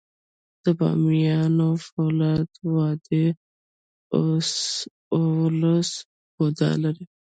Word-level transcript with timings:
د 0.63 0.65
بامیانو 0.77 1.69
فولادي 1.87 2.59
وادي 2.75 3.25
اوولس 5.17 5.89
بودا 6.35 6.71
لري 6.83 7.05